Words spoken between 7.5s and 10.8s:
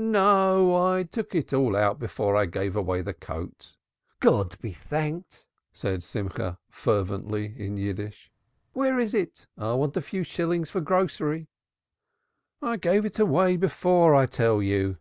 in Yiddish. "Where is it? I want a few shillings for